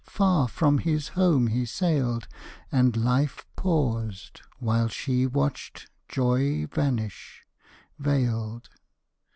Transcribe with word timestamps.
Far 0.09 0.47
from 0.47 0.79
his 0.79 1.09
home 1.09 1.45
he 1.45 1.63
sailed: 1.63 2.27
And 2.71 2.97
life 2.97 3.45
paused; 3.55 4.41
while 4.57 4.87
she 4.87 5.27
watched 5.27 5.91
joy 6.09 6.65
vanish, 6.65 7.43
vailed. 7.99 8.67